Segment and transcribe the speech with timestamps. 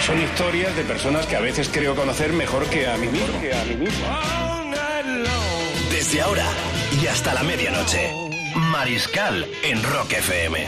[0.00, 3.40] Son historias de personas que a veces creo conocer mejor que a mí mismo.
[5.90, 6.46] Desde ahora
[7.02, 8.12] y hasta la medianoche,
[8.70, 10.66] Mariscal en Rock FM.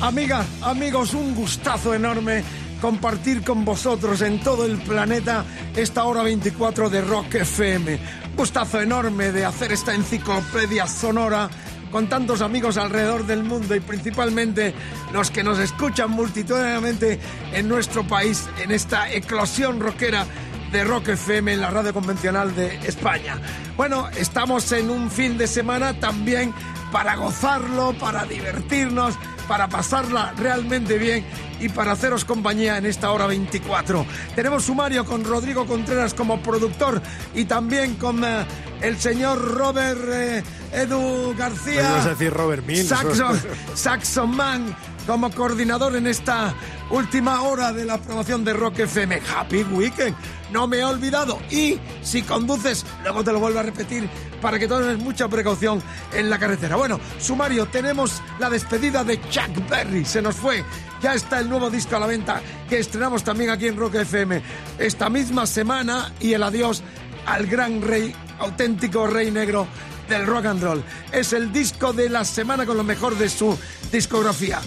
[0.00, 2.42] Amigas, amigos, un gustazo enorme
[2.80, 5.44] compartir con vosotros en todo el planeta
[5.76, 7.98] esta hora 24 de Rock FM.
[8.36, 11.50] Gustazo enorme de hacer esta enciclopedia sonora
[11.90, 14.74] con tantos amigos alrededor del mundo y principalmente
[15.12, 17.18] los que nos escuchan multitudinariamente
[17.52, 20.26] en nuestro país en esta eclosión rockera
[20.72, 23.38] de Rock FM en la radio convencional de España.
[23.76, 26.54] Bueno, estamos en un fin de semana también
[26.92, 29.14] para gozarlo, para divertirnos,
[29.48, 31.24] para pasarla realmente bien
[31.60, 34.06] y para haceros compañía en esta hora 24.
[34.34, 37.02] Tenemos sumario con Rodrigo Contreras como productor
[37.34, 38.46] y también con eh,
[38.80, 42.02] el señor Robert eh, Edu García.
[42.02, 42.88] A decir Robert Mills.
[42.88, 43.40] Saxon,
[43.74, 46.54] Saxon Man como coordinador en esta
[46.90, 49.20] última hora de la promoción de Rock FM.
[49.34, 50.14] Happy Weekend.
[50.52, 51.38] No me he olvidado.
[51.50, 54.08] Y si conduces, luego te lo vuelvo a repetir
[54.40, 56.76] para que tomes mucha precaución en la carretera.
[56.76, 60.04] Bueno, sumario, tenemos la despedida de Chuck Berry.
[60.04, 60.64] Se nos fue.
[61.02, 64.42] Ya está el nuevo disco a la venta que estrenamos también aquí en Rock FM
[64.78, 66.82] esta misma semana y el adiós
[67.26, 69.66] al gran rey, auténtico rey negro
[70.10, 70.84] del rock and roll.
[71.12, 73.56] Es el disco de la semana con lo mejor de su
[73.90, 74.60] discografía.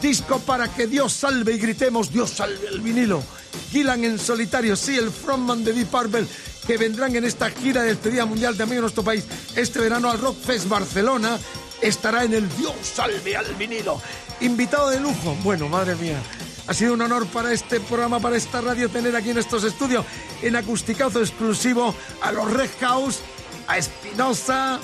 [0.00, 3.22] Disco para que Dios salve y gritemos Dios salve el vinilo.
[3.70, 6.26] Gillan en solitario, sí, el frontman de Deep Purple
[6.66, 9.24] que vendrán en esta gira de despedida mundial también en nuestro país
[9.56, 11.38] este verano al Rock Fest Barcelona
[11.80, 14.00] estará en el Dios salve al vinilo.
[14.40, 16.20] Invitado de lujo, bueno, madre mía.
[16.66, 20.04] Ha sido un honor para este programa, para esta radio, tener aquí en estos estudios,
[20.42, 23.18] en acusticazo exclusivo, a los Red House,
[23.66, 24.78] a Espinosa,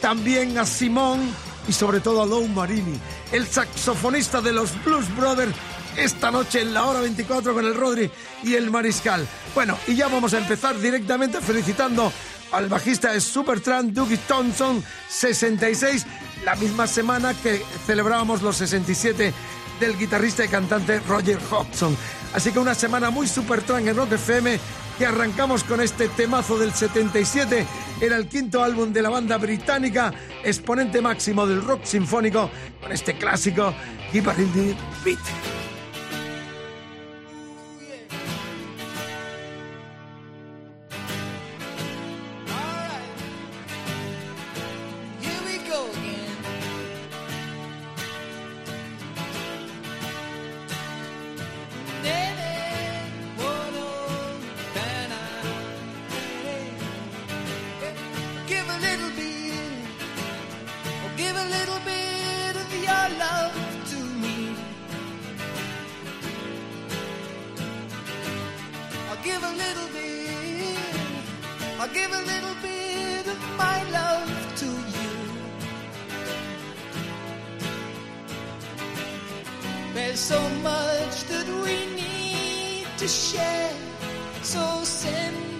[0.00, 1.20] también a Simón
[1.66, 2.98] y sobre todo a Lou Marini,
[3.32, 5.54] el saxofonista de los Blues Brothers,
[5.96, 8.10] esta noche en la hora 24 con el Rodri
[8.42, 9.26] y el Mariscal.
[9.54, 12.12] Bueno, y ya vamos a empezar directamente felicitando
[12.52, 16.06] al bajista de Supertramp, Dougie Thompson, 66,
[16.44, 19.32] la misma semana que celebrábamos los 67
[19.78, 21.96] del guitarrista y cantante Roger Hodgson.
[22.32, 24.58] Así que una semana muy Supertramp en Rock FM
[25.00, 27.66] que arrancamos con este temazo del 77.
[28.02, 30.12] Era el quinto álbum de la banda británica,
[30.44, 32.50] exponente máximo del rock sinfónico,
[32.82, 33.72] con este clásico
[34.12, 34.34] Keep a
[35.02, 35.69] Beat.
[80.10, 83.72] There's so much that we need to share.
[84.42, 85.59] So send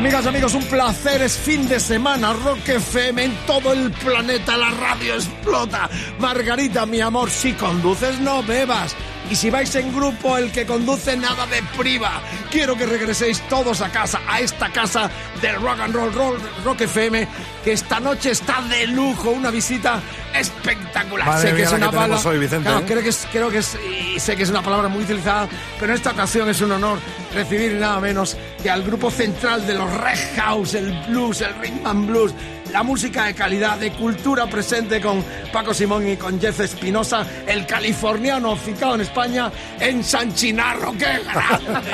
[0.00, 4.70] Amigas, amigos, un placer, es fin de semana, Rock FM en todo el planeta, la
[4.70, 5.90] radio explota.
[6.18, 8.96] Margarita, mi amor, si conduces no bebas.
[9.30, 12.22] Y si vais en grupo, el que conduce nada de priva.
[12.50, 15.10] Quiero que regreséis todos a casa, a esta casa
[15.42, 17.28] del Rock and Roll, Roll Rock FM,
[17.62, 20.00] que esta noche está de lujo, una visita
[20.34, 21.26] espectacular.
[21.26, 22.84] Madre sé que mía, es la una que palabra, hoy, Vicente, Claro, ¿eh?
[22.86, 23.78] creo que es, creo que es,
[24.14, 25.46] y sé que es una palabra muy utilizada,
[25.78, 26.98] pero en esta ocasión es un honor
[27.34, 31.86] recibir nada menos que al grupo central de los Red House, el blues, el rhythm
[31.86, 32.34] and blues,
[32.72, 37.66] la música de calidad, de cultura presente con Paco Simón y con Jeff Espinosa, el
[37.66, 41.90] californiano aficado en España, en San Chinarro, ¡qué grande!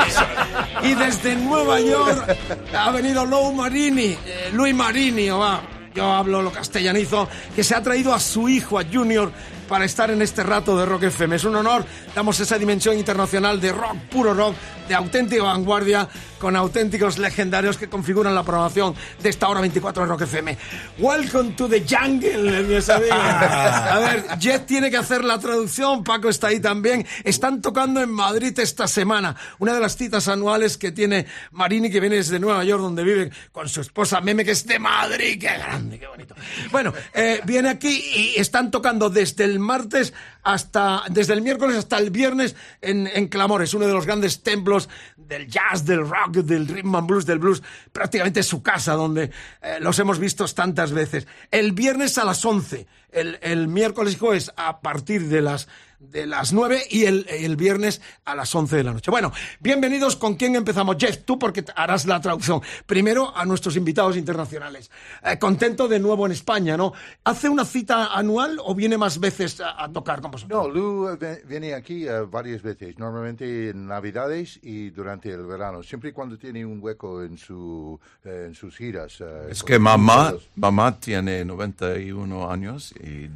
[0.83, 2.37] y desde Nueva York
[2.77, 5.63] ha venido Lou Marini, eh, Luis Marini, o va,
[5.95, 9.33] yo hablo lo castellanizo, que se ha traído a su hijo, a Junior,
[9.69, 11.37] para estar en este rato de Rock FM.
[11.37, 11.85] Es un honor,
[12.15, 14.55] damos esa dimensión internacional de rock, puro rock,
[14.89, 16.09] de auténtica vanguardia,
[16.39, 20.57] con auténticos legendarios que configuran la programación de esta hora 24 de Rock FM.
[20.99, 23.19] Welcome to the jungle, mis amigos.
[23.19, 27.07] A ver, Jet tiene que hacer la traducción, Paco está ahí también.
[27.25, 32.01] Están tocando en Madrid esta semana, una de las citas anuales que tiene Marini, que
[32.01, 35.39] viene desde Nueva York, donde vive con su esposa Meme, que es de Madrid.
[35.41, 36.35] ¡Qué grande, qué bonito!
[36.71, 41.99] Bueno, eh, viene aquí y están tocando desde el martes hasta, desde el miércoles hasta
[41.99, 46.95] el viernes en, Clamores, uno de los grandes templos del jazz, del rock, del rhythm
[46.95, 49.31] and blues, del blues, prácticamente su casa, donde
[49.63, 51.27] eh, los hemos visto tantas veces.
[51.51, 55.69] El viernes a las 11, el, el miércoles y jueves a partir de las
[55.99, 59.11] de las 9 y el, el viernes a las 11 de la noche.
[59.11, 60.17] Bueno, bienvenidos.
[60.17, 60.97] ¿Con quién empezamos?
[60.99, 62.61] Jeff, tú porque harás la traducción.
[62.87, 64.91] Primero a nuestros invitados internacionales.
[65.23, 66.93] Eh, contento de nuevo en España, ¿no?
[67.25, 70.67] ¿Hace una cita anual o viene más veces a, a tocar con vosotros?
[70.67, 75.83] No, Lou eh, viene aquí eh, varias veces, normalmente en Navidades y durante el verano,
[75.83, 79.23] siempre y cuando tiene un hueco en, su, en sus giras.
[79.49, 83.29] Es que mamá, mamá tiene 91 años y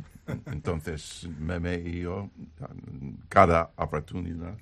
[0.46, 2.30] entonces Meme y yo,
[3.28, 4.54] cada oportunidad.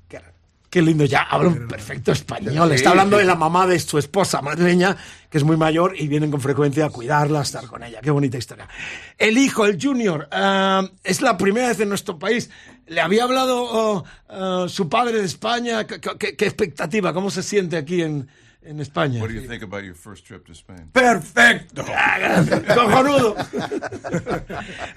[0.71, 2.69] Qué lindo, ya habla un perfecto español.
[2.69, 3.23] Sí, Está hablando sí.
[3.23, 4.99] de la mamá de su esposa madrileña,
[5.31, 8.01] que es muy mayor y vienen con frecuencia a cuidarla, a estar con ella.
[8.03, 8.69] Qué bonita historia.
[9.17, 12.51] El hijo, el junior, ah, es la primera vez en nuestro país.
[12.87, 15.87] ¿Le había hablado oh, ah, su padre de España?
[15.87, 17.15] ¿Qué, qué- qué expectativa?
[17.15, 18.29] ¿Cómo se siente aquí en,
[18.63, 19.21] en España?
[19.21, 20.91] What do you think about your first trip to Spain?
[20.93, 21.83] Perfecto.
[22.75, 23.35] Cojonudo.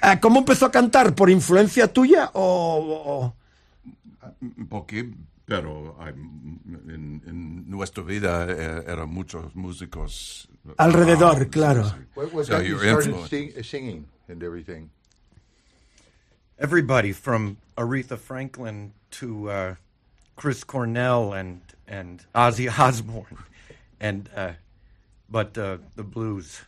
[0.02, 1.14] Ah, ¿Cómo empezó a cantar?
[1.16, 3.36] ¿Por influencia tuya o- o...
[4.70, 5.12] Porque,
[5.46, 11.90] pero hay- en, en nuestra vida eh, eran muchos músicos Alrededor, Ah, sí, claro.
[11.90, 11.96] sí.
[12.16, 13.30] What, what So got you your started influence.
[13.30, 14.90] sing, singing and everything?
[16.60, 19.76] everybody from Aretha Franklin to uh,
[20.36, 23.38] Chris Cornell and and Ozzy Osbourne,
[24.02, 24.54] and uh,
[25.30, 26.60] but uh, the blues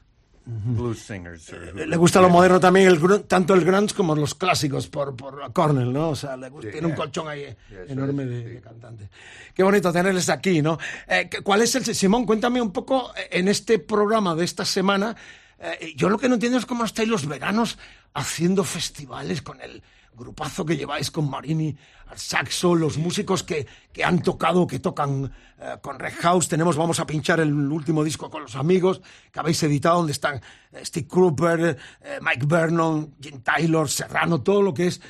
[0.45, 1.49] blues singers.
[1.53, 5.15] Are who- Le gusta lo moderno también, el tanto el grunge como los clásicos por,
[5.15, 6.09] por Cornell, ¿no?
[6.09, 9.09] O sea, le gusta- tiene un colchón ahí eh, enorme de, de cantantes.
[9.53, 10.77] Qué bonito tenerles aquí, ¿no?
[11.07, 11.85] Eh, ¿qué- ¿Cuál es el...
[11.95, 15.15] Simón, cuéntame un poco eh, en este programa de esta semana.
[15.59, 17.77] eh, yo lo que no entiendo es cómo estáis los veranos
[18.13, 19.81] haciendo festivales con el
[20.15, 21.75] grupazo que lleváis con Marini
[22.07, 26.47] al saxo, los músicos que, que han tocado, que tocan eh, con Red House.
[26.47, 29.01] Tenemos, vamos a pinchar el último disco con los amigos
[29.31, 30.41] que habéis editado, donde están
[30.71, 35.01] eh, Steve Cropper, eh, Mike Vernon, Jim Taylor, Serrano, todo lo que es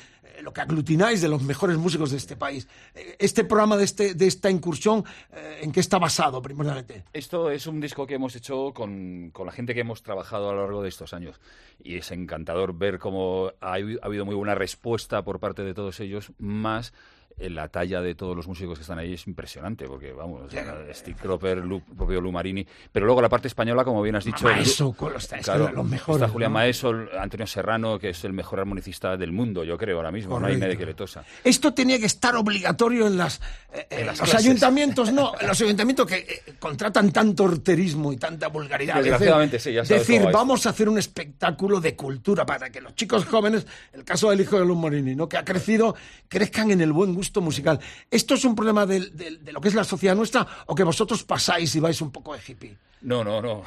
[0.44, 2.68] lo que aglutináis de los mejores músicos de este país.
[2.94, 7.04] Eh, Este programa de, este, de esta incursión, eh, ¿en qué está basado primordialmente?
[7.12, 10.52] Esto es un disco que hemos hecho con, con la gente que hemos trabajado a
[10.52, 11.40] lo largo de estos años.
[11.82, 15.98] Y es encantador ver cómo ha, ha habido muy buena respuesta por parte de todos
[16.00, 16.92] ellos, más
[17.38, 20.52] la talla de todos los músicos que están ahí es impresionante, porque vamos,
[20.92, 24.44] Steve Cropper, Lu- propio Lu Marini, pero luego la parte española, como bien has dicho...
[24.44, 26.58] Maeso, Lu- con los- es que claro, los mejores, Está Julián ¿no?
[26.58, 30.46] Maeso, Antonio Serrano, que es el mejor armonicista del mundo, yo creo, ahora mismo, no
[30.46, 30.64] hay Correcto.
[30.66, 31.24] nadie que le tosa.
[31.42, 33.40] Esto tenía que estar obligatorio en las,
[33.72, 34.46] eh, eh, las los clases.
[34.46, 38.98] ayuntamientos, no, en los ayuntamientos que eh, contratan tanto horterismo y tanta vulgaridad.
[38.98, 42.70] Es Desgraciadamente, decir, sí, ya sabes decir, vamos a hacer un espectáculo de cultura para
[42.70, 45.28] que los chicos jóvenes, el caso del hijo de Luz Morini, ¿no?
[45.28, 45.96] que ha crecido,
[46.28, 47.78] crezcan en el buen gusto musical.
[48.10, 49.00] ¿Esto es un problema de,
[49.52, 52.40] lo que es la sociedad nuestra o que vosotros pasáis y vais un poco de
[52.46, 52.76] hippie?
[53.02, 53.62] No, no, no.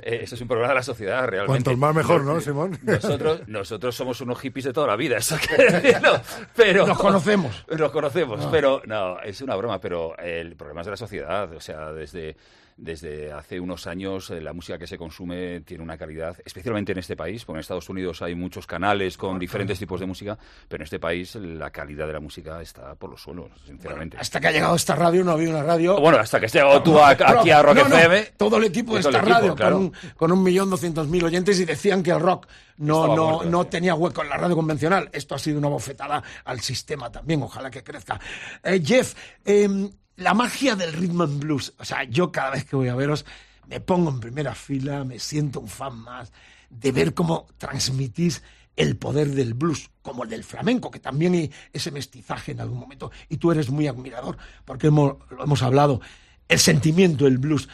[0.00, 1.46] Eh, esto es un problema de la sociedad, realmente.
[1.64, 2.78] Cuantos más mejor, ¿no, Simón?
[2.82, 6.20] Nosotros, nosotros somos unos hippies de toda la vida, eso decirlo,
[6.56, 7.64] pero Nos conocemos.
[7.78, 8.48] Nos conocemos, Ah.
[8.50, 12.34] pero no, es una broma, pero el problema es de la sociedad, o sea, desde
[12.80, 16.98] desde hace unos años eh, la música que se consume tiene una calidad, especialmente en
[16.98, 20.82] este país, porque en Estados Unidos hay muchos canales con diferentes tipos de música, pero
[20.82, 24.16] en este país la calidad de la música está por los suelos, sinceramente.
[24.18, 26.00] Hasta que ha llegado esta radio, no había una radio.
[26.00, 28.22] Bueno, hasta que has llegado tú a- aquí a Rock No, FM.
[28.36, 29.74] todo el equipo de esta equipo, radio, claro.
[29.76, 33.16] con, un, con un millón doscientos mil oyentes, y decían que el rock no, Estaba
[33.16, 33.68] no, muerto, no sí.
[33.70, 35.10] tenía hueco en la radio convencional.
[35.12, 38.20] Esto ha sido una bofetada al sistema también, ojalá que crezca.
[38.62, 41.72] Eh, Jeff, em, la magia del rhythm and blues.
[41.78, 43.24] O sea, yo cada vez que voy a veros
[43.68, 46.32] me pongo en primera fila, me siento un fan más
[46.70, 48.42] de ver cómo transmitís
[48.74, 52.78] el poder del blues, como el del flamenco, que también hay ese mestizaje en algún
[52.78, 56.00] momento, y tú eres muy admirador, porque hemos, lo hemos hablado,
[56.48, 57.68] el sentimiento del blues,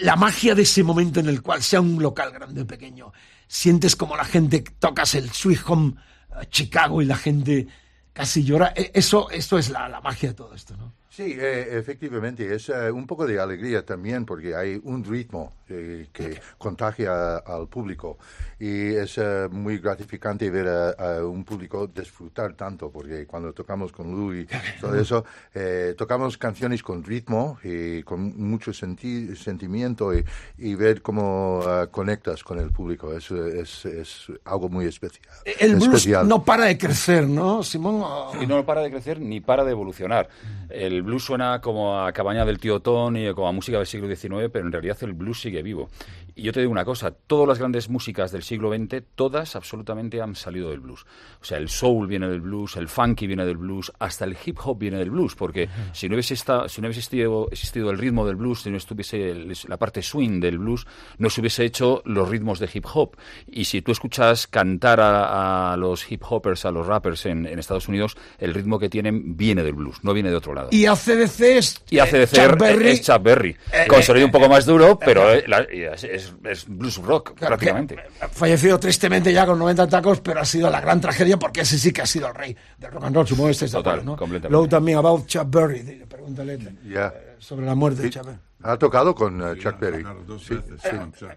[0.00, 3.12] la magia de ese momento en el cual, sea un local grande o pequeño,
[3.48, 5.94] sientes como la gente, tocas el Sweet Home
[6.30, 7.66] eh, Chicago y la gente
[8.12, 10.94] casi llora, Eh, eso, eso es la, la magia de todo esto, ¿no?
[11.16, 16.06] Sí, eh, efectivamente, es eh, un poco de alegría también porque hay un ritmo eh,
[16.12, 18.18] que contagia al público
[18.58, 23.92] y es eh, muy gratificante ver a, a un público disfrutar tanto porque cuando tocamos
[23.92, 24.46] con Louis,
[24.80, 30.24] todo eso, eh, tocamos canciones con ritmo y con mucho senti- sentimiento y,
[30.58, 35.26] y ver cómo eh, conectas con el público es, es, es algo muy especial.
[35.58, 36.26] El blues especial.
[36.28, 38.00] no para de crecer, ¿no, Simón?
[38.02, 40.28] O- Y no para de crecer ni para de evolucionar.
[40.68, 44.50] El blues suena como a cabaña del tío Tony, como a música del siglo XIX,
[44.52, 45.90] pero en realidad el blues sigue vivo.
[46.38, 50.20] Y yo te digo una cosa, todas las grandes músicas del siglo XX, todas absolutamente
[50.20, 51.06] han salido del blues.
[51.40, 54.58] O sea, el soul viene del blues, el funky viene del blues, hasta el hip
[54.62, 57.96] hop viene del blues, porque si no hubiese, esta- si no hubiese existido, existido el
[57.96, 61.64] ritmo del blues, si no estuviese el- la parte swing del blues, no se hubiese
[61.64, 63.16] hecho los ritmos de hip hop.
[63.50, 67.58] Y si tú escuchas cantar a, a los hip hoppers, a los rappers en, en
[67.58, 70.68] Estados Unidos, el ritmo que tienen viene del blues, no viene de otro lado.
[70.70, 71.82] Y ACDC es...
[71.88, 72.88] Y ACDC Berry.
[72.90, 76.04] es Chuck Berry, Eh, con eh, sonido un poco más duro, pero eh, la- es,
[76.04, 77.96] es- es blues rock Claro, prácticamente.
[78.32, 81.92] fallecido tristemente ya con 90 tacos, pero ha sido la gran tragedia porque ese sí
[81.92, 84.10] que ha sido el rey del rock and roll, supongo que estáis de Total, acuerdo,
[84.12, 84.16] ¿no?
[84.18, 84.50] completamente.
[84.52, 87.08] Luego también about Chuck Berry, pregúntale Ya.
[87.08, 88.14] eh, sobre la muerte de Sí.
[88.14, 88.38] Chuck Berry.
[88.62, 90.04] Ha tocado con eh, Chuck Berry.
[90.38, 90.54] Sí.
[90.96, 91.30] con Chuck.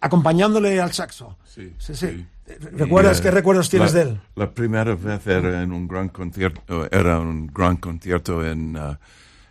[0.00, 1.36] Acompañándole al saxo.
[1.44, 2.06] Sí, Sí, sí.
[2.06, 2.26] sí.
[2.72, 4.20] ¿Recuerdas Y, qué eh, recuerdos tienes la- de él?
[4.36, 8.96] La primera vez era en un gran concierto, era un gran concierto en, uh,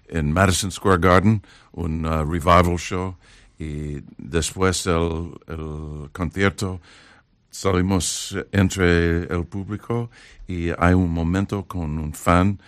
[0.08, 3.16] en Madison Square Garden, un uh, revival show,
[3.62, 6.82] y después el, el concierto
[7.52, 10.10] salimos entre el público
[10.48, 12.60] y hay un momento con un fan,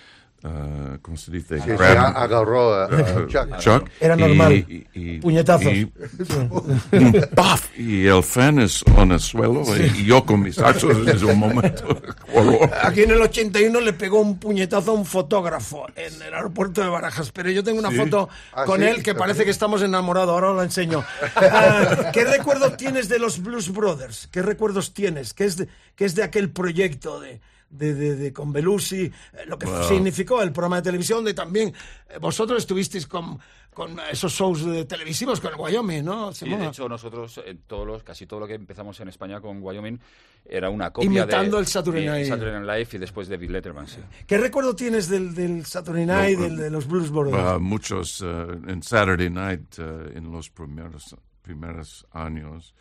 [0.43, 1.57] uh, ¿cómo se dice?
[1.57, 3.57] Sí, sí, Grab- a- agarró a- a Chuck.
[3.59, 3.89] Chuck.
[4.00, 4.53] Era y- normal.
[4.53, 5.71] y- y- Puñetazos.
[5.73, 5.91] y-
[6.91, 7.77] un ¡paf!
[7.77, 12.01] Y el fan es en el suelo y yo con mis saxos es un momento.
[12.83, 16.88] Aquí en el 81 le pegó un puñetazo a un fotógrafo en el aeropuerto de
[16.88, 17.97] Barajas, pero yo tengo una Sí.
[17.97, 21.03] foto Ah, con sí, él que parece que estamos enamorados, ahora os la enseño.
[21.35, 24.27] Ah, ¿Qué recuerdos tienes de los Blues Brothers?
[24.31, 25.33] ¿Qué recuerdos tienes?
[25.33, 27.39] ¿Qué es de, qué es de aquel proyecto de,
[27.73, 29.05] de, de, de con Belushi?
[29.05, 29.11] Eh,
[29.47, 29.83] Lo que Wow.
[29.83, 31.69] significó el programa de televisión, donde también
[32.09, 33.39] eh, vosotros estuvisteis con,
[33.73, 36.31] con esos shows de televisivos con el Wyoming, ¿no?
[36.33, 39.61] Sí, de hecho nosotros eh, todos los, casi todo lo que empezamos en España con
[39.61, 39.99] Wyoming
[40.45, 42.27] era una copia Imitando de el Saturday de Night.
[42.27, 43.87] Saturday Night Live y después David Letterman.
[43.87, 43.99] sí.
[44.27, 47.57] ¿Qué recuerdo tienes del, del Saturday Night, No, del, de los Blues Brothers?
[47.57, 49.83] Uh, muchos uh, en Saturday Night uh,
[50.17, 52.73] en los primeros primeros años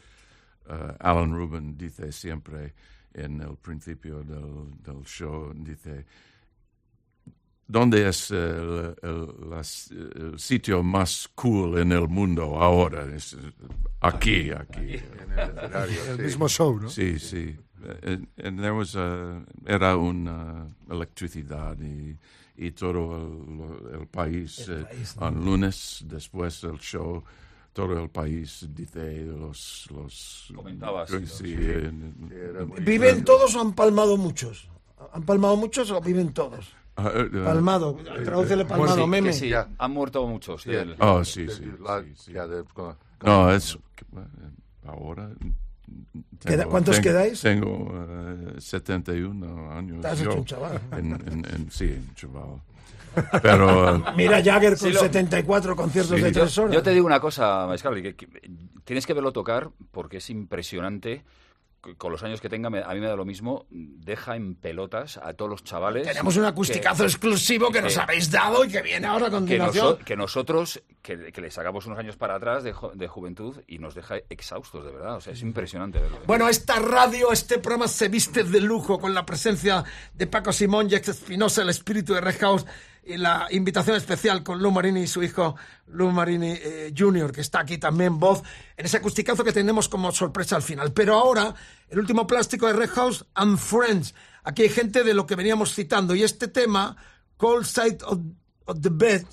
[0.69, 2.75] uh, Alan Rubin dice siempre
[3.15, 6.05] en el principio del, del show, dice,
[7.67, 13.05] ¿dónde es el, el- las- el sitio más cool en el mundo ahora?
[13.15, 13.39] Es, eh,
[14.01, 14.95] aquí, aquí.
[14.97, 16.23] En el El sí.
[16.23, 16.89] mismo show, ¿no?
[16.89, 17.57] Sí, sí.
[18.05, 22.17] And, and there was a, era una electricidad y,
[22.57, 23.17] y todo
[23.91, 25.27] el, el país, El eh, país, ¿no?
[25.27, 27.25] on lunes, después del show,
[27.73, 29.89] todo el país dice los...
[29.93, 31.55] los Comentabas, Sí, los- sí, sí.
[31.55, 34.69] en- en- ¿Viven todos o han palmado muchos?
[35.13, 36.75] ¿Han palmado muchos o viven todos?
[36.97, 39.33] Ah, eh, eh, Palmado, eh, tradúcele palmado, Sí, meme.
[39.33, 39.67] sí, Ya.
[39.79, 40.67] han muerto muchos.
[41.01, 41.65] Oh, sí, sí.
[43.25, 43.79] No, es...
[44.87, 45.31] Ahora...
[46.41, 47.41] Queda- ¿cuántos tengo- quedáis?
[47.41, 49.97] Tengo eh, 71 años.
[49.97, 50.37] Estás hecho yo.
[50.39, 50.81] un chaval.
[50.93, 52.61] En- en- en- sí, un chaval.
[53.43, 54.03] Pero...
[54.17, 56.23] Mira Jagger con Sí, lo- 74 conciertos Sí.
[56.23, 56.75] de tres horas.
[56.75, 58.29] yo te digo una cosa, Maescal, que, que
[58.85, 61.25] tienes que verlo tocar porque es impresionante.
[61.99, 63.67] Con los años que tenga, a mí me da lo mismo.
[63.69, 66.07] Deja en pelotas a todos los chavales.
[66.07, 69.31] Tenemos un acusticazo que- exclusivo que, que- nos habéis dado y que viene ahora a
[69.31, 69.87] que, continuación.
[69.87, 72.73] noso- que nosotros, que, que le sacamos unos años para atrás de,
[73.09, 75.17] juventud y nos deja exhaustos, de verdad.
[75.17, 76.19] O sea, es impresionante verlo.
[76.19, 76.25] ¿eh?
[76.25, 79.83] Bueno, esta radio, este programa se viste de lujo con la presencia
[80.15, 82.65] de Paco Simón, Jex Espinosa, el espíritu de Red House
[83.05, 85.57] y la invitación especial con Lou Marini y su hijo
[85.89, 88.43] Lou Marini eh, Jr., que está aquí también, voz,
[88.77, 90.93] en ese acusticazo que tenemos como sorpresa al final.
[90.93, 91.55] Pero ahora,
[91.89, 94.15] el último plástico de Red House and Friends.
[94.45, 96.97] Aquí hay gente de lo que veníamos citando y este tema,
[97.37, 98.19] Cold Side of,
[98.67, 99.25] of the Bed,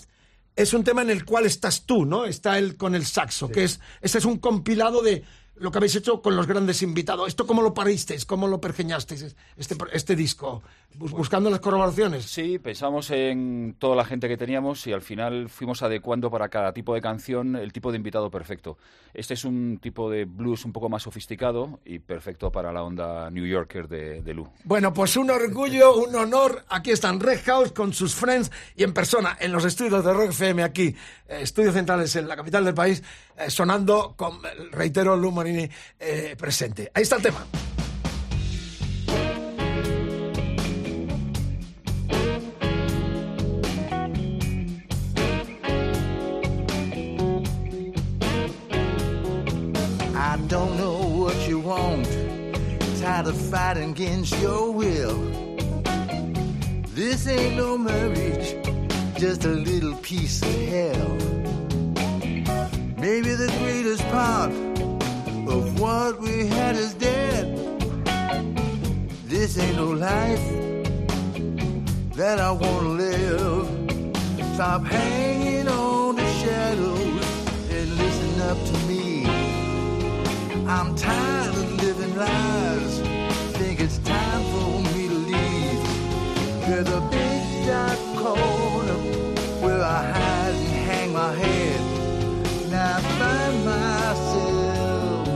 [0.56, 2.26] es un tema en el cual estás tú, ¿no?
[2.26, 5.24] Está él con el saxo, que es, ese es un compilado de
[5.56, 7.28] lo que habéis hecho con los grandes invitados.
[7.28, 8.26] ¿Esto cómo lo paristeis?
[8.26, 10.64] ¿Cómo lo pergeñasteis, este, este disco?
[10.96, 12.26] Bus- ¿Buscando las colaboraciones?
[12.26, 16.74] Sí, pensamos en toda la gente que teníamos y al final fuimos adecuando para cada
[16.74, 18.78] tipo de canción el tipo de invitado perfecto.
[19.14, 23.30] Este es un tipo de blues un poco más sofisticado y perfecto para la onda
[23.30, 24.50] New Yorker de, de Lou.
[24.66, 26.66] Bueno, pues un orgullo, un honor.
[26.70, 30.32] Aquí están Red House con sus friends y en persona en los estudios de Rock
[30.32, 30.88] FM aquí,
[31.28, 33.02] eh, estudios centrales en la capital del país,
[33.38, 34.40] eh, sonando con,
[34.72, 36.92] reitero, Lou Marini eh, presente.
[36.94, 37.46] Ahí está el tema.
[53.30, 55.16] Of fighting against your will.
[56.96, 58.56] This ain't no marriage,
[59.20, 61.10] just a little piece of hell.
[62.98, 64.52] Maybe the greatest part
[65.48, 67.56] of what we had is dead.
[69.26, 70.48] This ain't no life
[72.16, 73.68] that I wanna live.
[74.56, 77.26] Stop hanging on to shadows
[77.76, 79.26] and listen up to me.
[80.68, 82.79] I'm tired of living lies.
[87.70, 89.00] Dark corner
[89.62, 91.82] where I hide and hang my head.
[92.72, 95.28] Now I find myself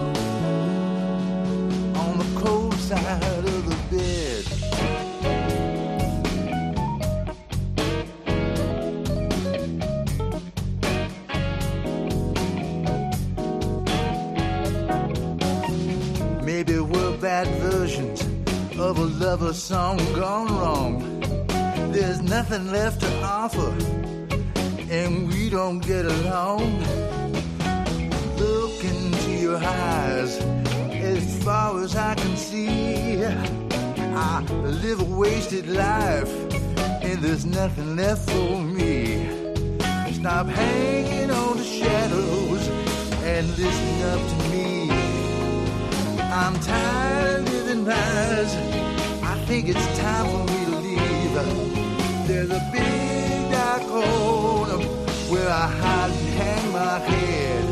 [2.03, 4.43] on the cold side of the bed.
[16.43, 18.21] Maybe we're bad versions
[18.79, 21.12] of a lover song gone wrong.
[21.93, 23.71] There's nothing left to offer,
[24.89, 26.81] and we don't get along.
[28.35, 30.39] Look into your eyes
[30.89, 33.23] as far as I can see.
[33.23, 34.41] I
[34.83, 36.33] live a wasted life,
[37.03, 39.27] and there's nothing left for me.
[40.13, 42.67] Stop hanging on to shadows
[43.21, 44.89] and listen up to me.
[46.19, 48.55] I'm tired of living lies.
[49.21, 50.62] I think it's time for me
[52.53, 54.79] a big dark hole
[55.31, 57.65] where I hide and hang my head.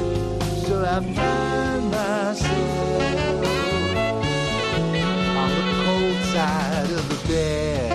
[0.65, 2.51] So I find myself
[5.41, 7.90] on the cold side of the bed.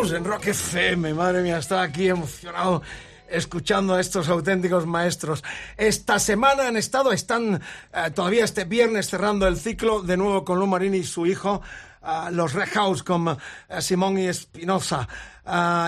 [0.00, 1.12] En Rock FM.
[1.12, 2.80] Madre mía, estaba aquí emocionado
[3.28, 5.44] escuchando a estos auténticos maestros.
[5.76, 7.60] Esta semana han estado, están
[7.92, 11.60] eh, todavía este viernes cerrando el ciclo de nuevo con Lu Marini y su hijo.
[12.00, 15.06] ah, los Red House con eh, Simón y Espinosa.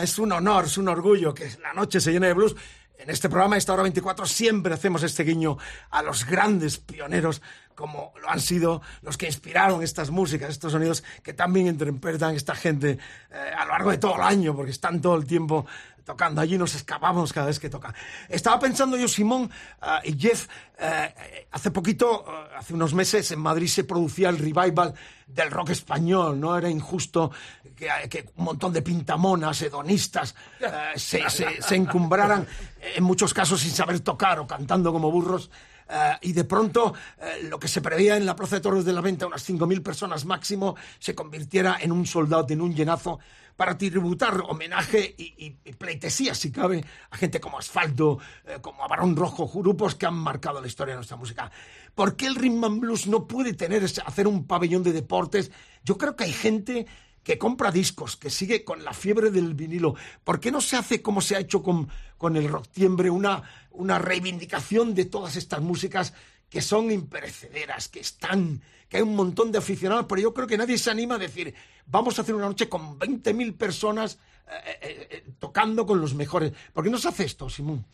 [0.02, 2.54] Es un honor, es un orgullo que la noche se llene de blues.
[2.98, 5.56] En este programa, esta hora 24, siempre hacemos este guiño
[5.90, 7.40] a los grandes pioneros
[7.74, 12.54] como lo han sido los que inspiraron estas músicas, estos sonidos que también interpretan esta
[12.54, 12.98] gente
[13.30, 15.66] eh, a lo largo de todo el año, porque están todo el tiempo
[16.04, 16.40] tocando.
[16.40, 17.94] Allí nos escapamos cada vez que toca.
[18.28, 23.38] Estaba pensando yo, Simón ah, y Jeff, eh, hace poquito, eh, hace unos meses, en
[23.38, 24.94] Madrid se producía el revival
[25.28, 26.58] del rock español, ¿no?
[26.58, 27.30] Era injusto
[27.76, 32.46] que, un montón de pintamonas, hedonistas, eh, se, se- se encumbraran,
[32.80, 35.50] eh, en muchos casos sin saber tocar o cantando como burros.
[35.94, 38.94] Eh, y de pronto eh, lo que se preveía en la Plaza de Toros de
[38.94, 43.18] la Venta, unas 5.000 personas máximo, se convirtiera en un soldado, en un llenazo,
[43.56, 48.88] para tributar homenaje y, y- pleitesía, si cabe, a gente como Asfalto, eh, como a
[48.88, 51.50] Barón Rojo, grupos que han marcado la historia de nuestra música.
[51.94, 55.50] ¿Por qué el Rhythm Blues no puede tener, hacer un pabellón de deportes?
[55.84, 56.86] Yo creo que hay gente
[57.22, 59.94] que compra discos, que sigue con la fiebre del vinilo.
[60.24, 61.88] ¿Por qué no se hace como se ha hecho con,
[62.22, 66.14] con el Rocktiembre, una, una reivindicación de todas estas músicas
[66.48, 70.56] que son imperecederas, que están, que hay un montón de aficionados, pero yo creo que
[70.56, 71.52] nadie se anima a decir,
[71.86, 76.52] vamos a hacer una noche con 20.000 personas eh, eh, eh, tocando con los mejores.
[76.72, 77.84] ¿Por qué no se hace esto, Simón?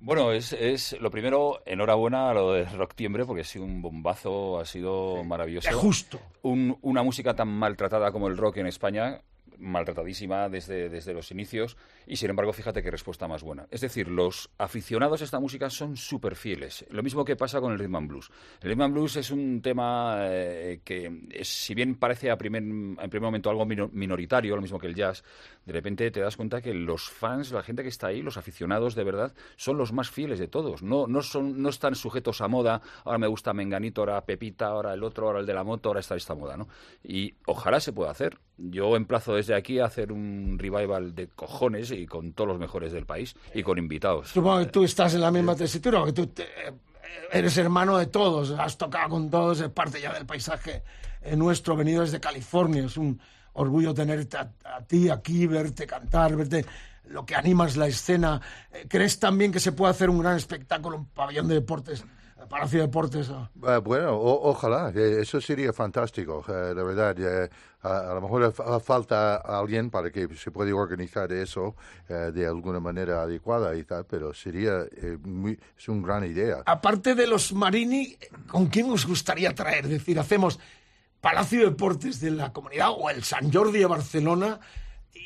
[0.00, 4.60] Bueno, es, es lo primero, enhorabuena a lo de Rocktiembre, porque ha sido un bombazo,
[4.60, 5.68] ha sido maravilloso.
[5.68, 6.20] Es justo.
[6.42, 9.20] Un- una música tan maltratada como el rock en España,
[9.58, 13.66] maltratadísima desde, desde los inicios, y sin embargo, fíjate qué respuesta más buena.
[13.70, 16.84] Es decir, los aficionados a esta música son súper fieles.
[16.90, 18.30] Lo mismo que pasa con el rhythm and blues.
[18.62, 22.62] El rhythm and blues es un tema eh, que, es- si bien parece a primer,
[22.62, 25.22] en primer momento algo mino- minoritario, lo mismo que el jazz,
[25.66, 28.94] de repente te das cuenta que los fans, la gente que está ahí, los aficionados
[28.94, 30.82] de verdad, son los más fieles de todos.
[30.82, 34.94] No, no, son, no están sujetos a moda, ahora me gusta Menganito, ahora Pepita, ahora
[34.94, 36.68] el otro, ahora el de la moto, ahora está esta moda, ¿no?
[37.02, 38.38] Y ojalá se pueda hacer.
[38.56, 42.92] Yo emplazo desde aquí a hacer un revival de cojones y con todos los mejores
[42.92, 44.28] del país y con invitados.
[44.28, 46.72] Supongo que tú estás en la misma tesitura, que tú te- eh,
[47.32, 50.82] eres hermano de todos, has tocado con todos, es parte ya del paisaje
[51.22, 52.84] eh, nuestro, venido desde California.
[52.84, 53.20] Es un
[53.54, 56.64] orgullo tenerte a, a ti aquí, verte cantar, verte
[57.06, 58.40] lo que animas la escena.
[58.72, 62.04] Eh, ¿Crees también que se puede hacer un gran espectáculo, un pabellón de deportes,
[62.48, 63.30] Palacio de Deportes?
[63.30, 67.16] Ah, bueno, o- ojalá, eh, eso sería fantástico, eh, la verdad.
[67.18, 67.48] eh,
[67.82, 71.76] a, a lo mejor fa- falta alguien para que se pueda organizar eso
[72.08, 76.62] eh, de alguna manera adecuada y tal, pero sería eh, muy, es una gran idea.
[76.66, 78.16] Aparte de los Marini,
[78.48, 79.84] ¿con quién os gustaría traer?
[79.84, 80.58] Es decir, hacemos
[81.20, 84.58] Palacio de Deportes de la comunidad o el San Jordi de Barcelona.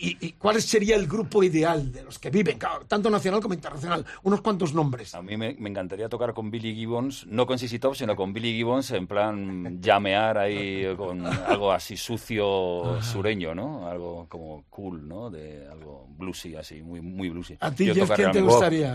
[0.00, 3.54] ¿Y, y cuál sería el grupo ideal de los que viven, claro, tanto nacional como
[3.54, 4.04] internacional?
[4.22, 5.14] Unos cuantos nombres.
[5.14, 8.32] A mí me, me encantaría tocar con Billy Gibbons, no con Sissy Top, sino con
[8.32, 13.86] Billy Gibbons en plan llamear ahí con algo así sucio sureño, ¿no?
[13.86, 15.30] Algo como cool, ¿no?
[15.30, 17.56] De algo bluesy así, muy muy bluesy.
[17.60, 18.92] ¿A ti, Jeff, quién te gustaría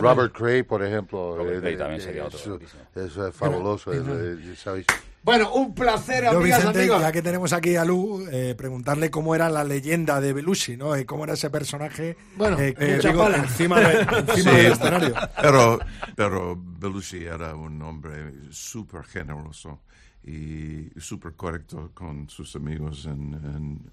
[0.00, 1.36] Robert Cray, por ejemplo.
[1.36, 2.58] Robert eh, Cray también sería otro.
[2.94, 4.86] Es eh, fabuloso, eh, ¿sabéis?
[5.28, 7.02] Bueno, un placer, Yo, amigas, Vicente, amigos.
[7.02, 10.96] ya que tenemos aquí a Lu, eh, preguntarle cómo era la leyenda de Belushi, ¿no?
[10.96, 15.14] Y cómo era ese personaje Bueno, eh, eh, digo, encima, de- encima Sí, del escenario.
[15.42, 15.80] Pero,
[16.16, 19.82] pero Belushi era un hombre súper generoso
[20.24, 23.04] y súper correcto con sus amigos.
[23.04, 23.90] En, en,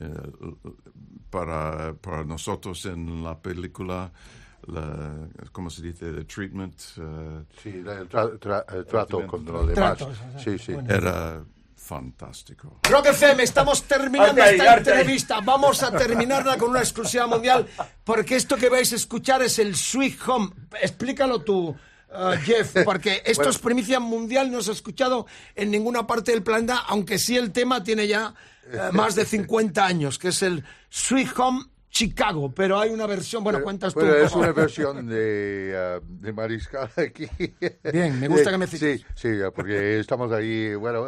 [0.00, 0.08] eh,
[1.28, 4.10] para, para nosotros en la película,
[4.66, 5.14] la,
[5.52, 6.12] ¿cómo se dice?
[6.12, 6.74] The treatment.
[6.98, 9.96] eh, Sí, el tra- tra- el trato con los demás.
[9.98, 10.72] Trato, Sí, sí.
[10.88, 11.42] Era
[11.76, 12.78] fantástico.
[12.90, 15.40] Rock FM, estamos terminando esta entrevista.
[15.40, 17.66] Vamos a terminarla con una exclusiva mundial,
[18.04, 20.50] porque esto que vais a escuchar es el Sweet Home.
[20.82, 23.50] Explícalo tú, uh, Jeff, porque esto Bueno.
[23.52, 27.52] es primicia mundial, no se ha escuchado en ninguna parte del planeta, aunque sí el
[27.52, 28.34] tema tiene ya
[28.70, 33.42] eh, más de 50 años, que es el Sweet Home Chicago, pero hay una versión,
[33.42, 34.00] bueno, cuentas tú.
[34.00, 37.28] Un es una versión de, ah, de Mariscal aquí.
[37.92, 39.00] Bien, me gusta Eh, que me cites.
[39.00, 41.06] Sí, sí, porque estamos ahí, bueno,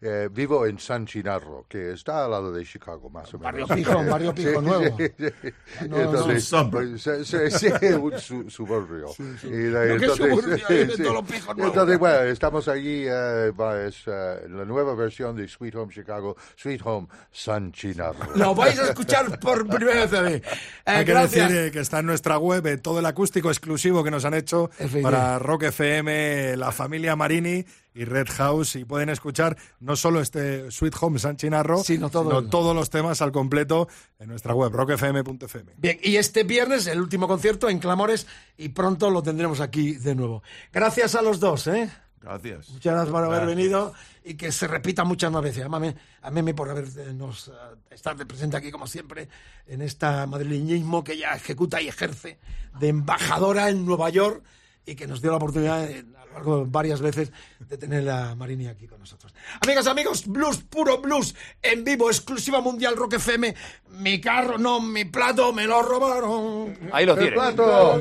[0.00, 3.68] eh, vivo en San Chinarro, que está al lado de Chicago, más o menos.
[3.68, 4.96] Barrio Pijo, Barrio Pijo Nuevo.
[4.98, 5.88] sí, sí.
[5.88, 6.70] No, Entonces, no.
[6.70, 7.38] pues, sí, sí,
[7.80, 9.06] sí, un su- suburbio.
[9.44, 10.66] Y la- No, ¿qué entonces, suburbio?
[10.68, 11.02] Ahí de sí.
[11.02, 11.74] todos los pijos nuevos.
[11.74, 16.36] Entonces, bueno, estamos allí, eh, va, es eh, la nueva versión de Sweet Home Chicago,
[16.56, 18.34] Sweet Home San Chinarro.
[18.36, 20.42] Lo vais a escuchar por primera eh.
[20.88, 21.50] Eh, Hay que gracias.
[21.50, 24.32] decir eh, que está en nuestra web eh, todo el acústico exclusivo que nos han
[24.32, 24.70] hecho
[25.02, 27.62] para Rock FM, la familia Marini
[27.94, 32.38] y Red House y pueden escuchar no solo este Sweet Home San Chinarro, Sino todo
[32.38, 33.86] el- todos los temas al completo
[34.18, 35.72] en nuestra web rockfm.fm.
[35.76, 40.14] Bien, y este viernes el último concierto en Clamores y pronto lo tendremos aquí de
[40.14, 40.42] nuevo.
[40.72, 41.90] Gracias a los dos, ¿eh?
[42.20, 42.70] Gracias.
[42.70, 43.56] Muchas gracias por haber Gracias.
[43.56, 45.64] venido y que se repita muchas más veces.
[45.64, 47.52] Amame, ameme por habernos eh,
[47.90, 49.28] estar de presente aquí como siempre
[49.66, 52.38] en esta madrileñismo que ya ejecuta y ejerce
[52.80, 54.42] de embajadora en Nueva York
[54.84, 58.08] y que nos dio la oportunidad eh, a lo largo de varias veces de tener
[58.08, 59.34] a Marini aquí con nosotros.
[59.60, 63.54] Amigas, amigos, blues, puro blues, en vivo, exclusiva mundial Rock FM.
[63.90, 66.76] Mi carro, no, mi plato, me lo robaron.
[66.92, 67.34] Ahí lo ¡El tienes.
[67.38, 68.00] plato!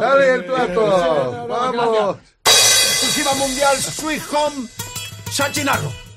[0.00, 1.46] ¡Dale el plato!
[1.48, 2.16] ¡Vamos!
[3.02, 4.68] Exclusiva mundial Sweet Home
[5.32, 6.09] Sachinarro.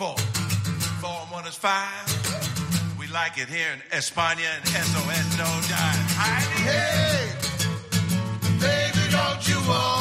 [0.00, 0.16] Four,
[1.02, 2.08] four and one is five.
[2.98, 6.06] We like it here in España and SOS no dime.
[6.64, 7.28] Hey,
[8.60, 9.99] baby, don't you wanna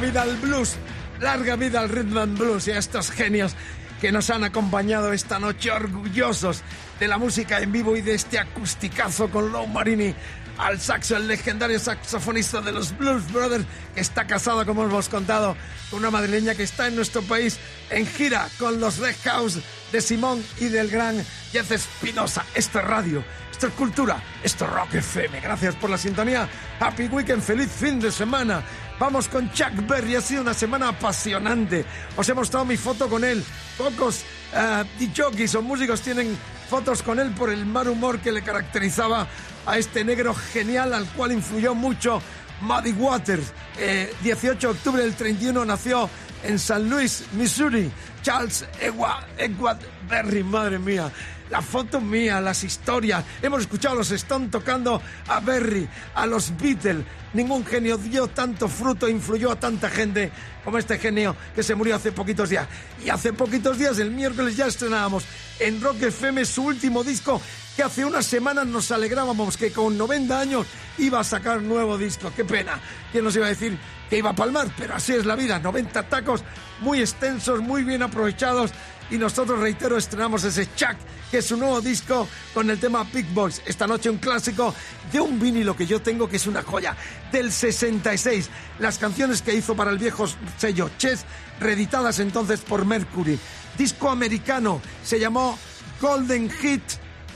[0.00, 0.76] vida al blues,
[1.20, 3.54] larga vida al rhythm and blues y a estos genios
[4.00, 6.62] que nos han acompañado esta noche orgullosos
[6.98, 10.14] de la música en vivo y de este acusticazo con Lou Marini
[10.56, 15.56] al saxo, el legendario saxofonista de los Blues Brothers, que está casado, como hemos contado,
[15.90, 17.58] con una madrileña que está en nuestro país
[17.90, 19.58] en gira con los Red House
[19.92, 21.16] de Simón y del gran
[21.52, 22.44] Jeff Espinosa.
[22.54, 25.40] Esto es radio, esto es cultura, esto es Rock FM.
[25.40, 26.48] Gracias por la sintonía.
[26.78, 28.62] Happy Weekend, feliz fin de semana.
[29.00, 31.86] Vamos con Chuck Berry, ha sido una semana apasionante.
[32.18, 33.42] Os he mostrado mi foto con él.
[33.78, 36.36] Pocos uh, DJs o músicos tienen
[36.68, 39.26] fotos con él por el mal humor que le caracterizaba
[39.64, 42.20] a este negro genial al cual influyó mucho
[42.60, 43.54] Muddy Waters.
[43.78, 46.10] Eh, 18 de octubre del 31 nació
[46.44, 49.78] en San Luis, Missouri, Charles Edward
[50.10, 51.10] Berry, madre mía.
[51.50, 53.24] La foto mía, las historias.
[53.42, 57.04] Hemos escuchado los Stones tocando a Berry, a los Beatles.
[57.32, 60.30] Ningún genio dio tanto fruto, influyó a tanta gente
[60.64, 62.68] como este genio que se murió hace poquitos días.
[63.04, 65.24] Y hace poquitos días, el miércoles, ya estrenábamos
[65.58, 67.40] en Rock FM su último disco
[67.76, 70.66] que hace unas semanas nos alegrábamos que con 90 años
[70.98, 72.32] iba a sacar nuevo disco.
[72.34, 72.80] Qué pena.
[73.10, 73.76] ¿Quién nos iba a decir
[74.08, 74.68] que iba a palmar?
[74.78, 75.58] Pero así es la vida.
[75.58, 76.44] 90 tacos
[76.80, 78.72] muy extensos, muy bien aprovechados.
[79.10, 80.96] Y nosotros, reitero, estrenamos ese Chuck,
[81.30, 83.60] que es su nuevo disco con el tema Big Boys.
[83.66, 84.74] Esta noche un clásico
[85.12, 86.96] de un vinilo que yo tengo que es una joya,
[87.32, 88.48] del 66.
[88.78, 90.26] Las canciones que hizo para el viejo
[90.58, 91.24] sello Chess,
[91.58, 93.38] reeditadas entonces por Mercury.
[93.76, 95.58] Disco americano, se llamó
[96.00, 96.82] Golden Hit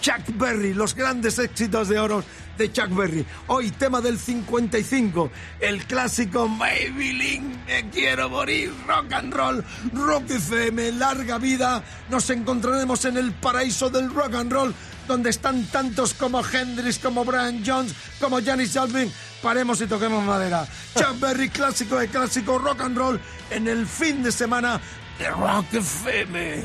[0.00, 2.22] Chuck Berry, los grandes éxitos de oro
[2.56, 3.24] de Chuck Berry.
[3.46, 10.92] Hoy tema del 55, el clásico Maybelline, me quiero morir, rock and roll, rock FM,
[10.92, 11.82] larga vida.
[12.10, 14.74] Nos encontraremos en el paraíso del rock and roll,
[15.06, 19.12] donde están tantos como Hendrix, como Brian Jones, como Janis Joplin.
[19.42, 20.66] Paremos y toquemos madera.
[20.94, 24.80] Chuck Berry, clásico de clásico, rock and roll, en el fin de semana
[25.18, 26.64] de Rock FM.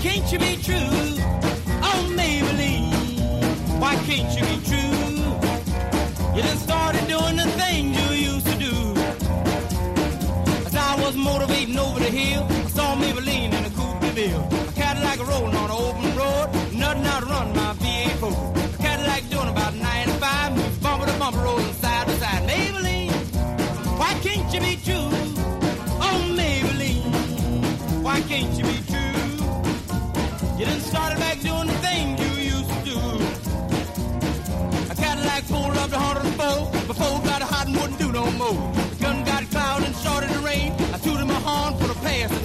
[0.00, 0.76] Can't you be true?
[1.82, 4.94] Oh, Maybelline, why can't you be true?
[6.34, 8.74] You done started doing the things you used to do.
[10.66, 14.48] As I was motivating over the hill, I saw Maybelline in a coupe de ville.
[14.68, 18.56] A Cadillac rolling on an open road, nothing out run my V8 Ford.
[18.56, 22.48] A Cadillac doing about 95, bumper to bumper rolling side to side.
[22.48, 23.12] Maybelline,
[23.98, 25.10] why can't you be true?
[26.06, 28.83] Oh, Maybelline, why can't you be?
[30.64, 32.96] You done started back doing the things you used to do.
[34.90, 38.72] A Cadillac pulled up to 104, before got hot and wouldn't do no more.
[38.72, 40.72] The gun got cloud and started to rain.
[40.94, 42.43] I tooted my horn for the passing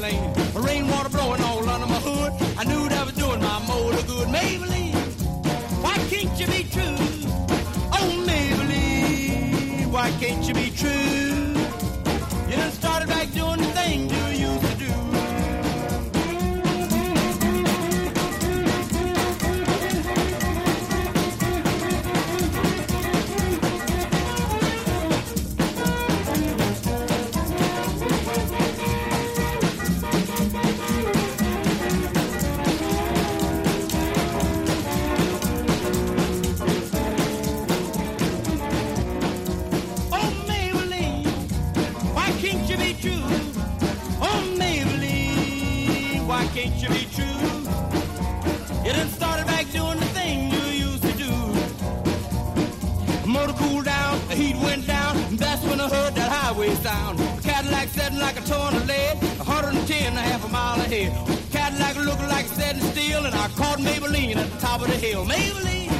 [64.89, 65.25] the hill.
[65.25, 65.91] Maybelline,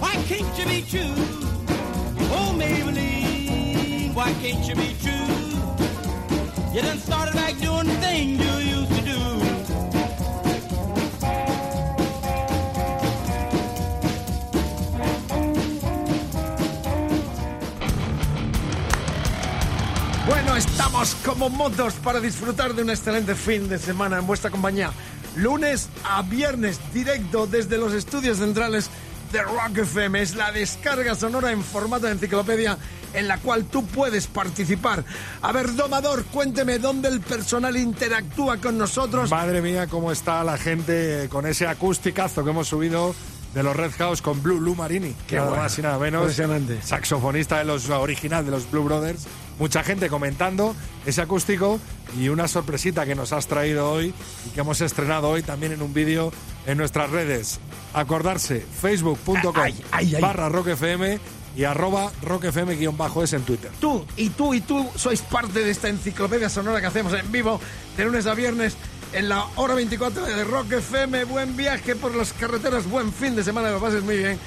[0.00, 1.14] why can't you be true?
[2.32, 5.20] Oh, Maybelline, why can't you be true?
[6.74, 9.20] You done started back doing the thing you used to do.
[20.26, 24.92] Bueno, estamos como motos para disfrutar de un excelente fin de semana en vuestra compañía.
[25.36, 28.90] Lunes a viernes, directo desde los estudios centrales
[29.32, 30.20] de Rock FM.
[30.20, 32.76] Es la descarga sonora en formato de enciclopedia
[33.14, 35.04] en la cual tú puedes participar.
[35.42, 39.30] A ver, Domador, cuénteme dónde el personal interactúa con nosotros.
[39.30, 43.14] Madre mía, cómo está la gente con ese acústicazo que hemos subido
[43.54, 45.14] de los Red House con Blue Lou Marini.
[45.26, 45.62] Qué nada bueno.
[45.62, 46.36] más y nada menos.
[46.84, 49.26] Saxofonista de los original de los Blue Brothers.
[49.60, 50.74] Mucha gente comentando
[51.06, 51.78] ese acústico
[52.18, 54.12] y una sorpresita que nos has traído hoy
[54.46, 56.32] y que hemos estrenado hoy también en un vídeo
[56.66, 57.60] en nuestras redes.
[57.94, 59.52] Acordarse, facebook.com
[60.20, 61.20] barra rockfm
[61.56, 63.70] y arroba rockfm guion bajo es en Twitter.
[63.80, 67.60] Tú y tú y tú sois parte de esta enciclopedia sonora que hacemos en vivo
[67.96, 68.76] de lunes a viernes
[69.12, 71.24] en la hora 24 de Rock FM.
[71.24, 74.38] Buen viaje por las carreteras, buen fin de semana, lo pases muy bien.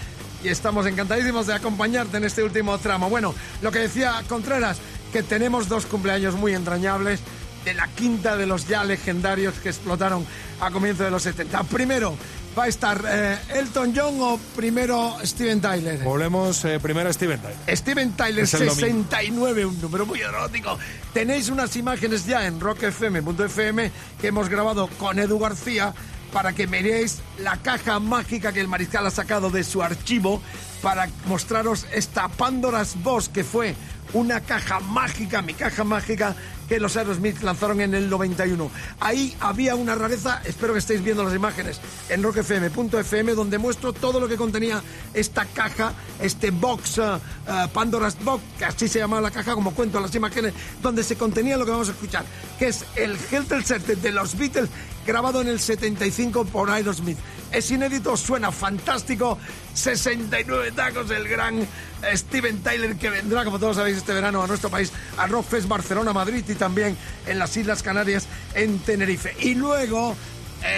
[0.44, 3.10] Y estamos encantadísimos de acompañarte en este último tramo.
[3.10, 4.80] Bueno, lo que decía Contreras,
[5.14, 7.20] que tenemos dos cumpleaños muy entrañables
[7.64, 10.26] de la quinta de los ya legendarios que explotaron
[10.60, 11.64] a comienzos de los 70.
[11.66, 12.18] Primero
[12.58, 16.00] va a estar eh, Elton John o primero Steven Tyler.
[16.00, 17.78] Volvemos eh, primero a Steven Tyler.
[17.78, 18.76] Steven Tyler Es el domingo.
[18.76, 20.80] 69, un número muy erótico.
[21.14, 25.94] Tenéis unas imágenes ya en rockfm.fm que hemos grabado con Edu García
[26.34, 30.42] para que veáis la caja mágica que el mariscal ha sacado de su archivo
[30.84, 33.74] para mostraros esta Pandora's Box que fue
[34.12, 36.36] una caja mágica, mi caja mágica
[36.68, 38.70] que los Aerosmith lanzaron en el 91.
[39.00, 41.80] Ahí había una rareza, espero que estéis viendo las imágenes
[42.10, 44.82] en rockfm.fm donde muestro todo lo que contenía
[45.14, 47.02] esta caja, este box, eh,
[47.48, 51.04] eh, Pandora's Box, que así se llamaba la caja, como cuento en las imágenes, donde
[51.04, 52.26] se contenía lo que vamos a escuchar,
[52.60, 54.70] que es el Helter Skelter de los Beatles
[55.06, 57.18] grabado en el 75 por Aerosmith.
[57.52, 59.38] Es inédito, suena fantástico.
[59.74, 61.68] 69 tacos el gran eh,
[62.16, 66.14] Steven Tyler que vendrá, como todos sabéis, este verano a nuestro país, a Rockfest Barcelona,
[66.14, 66.96] Madrid y también
[67.28, 69.36] en las Islas Canarias, en Tenerife.
[69.40, 70.16] Y luego